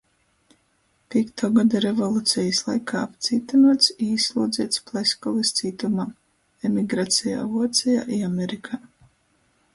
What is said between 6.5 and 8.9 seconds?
emigracejā Vuocejā i Amerikā.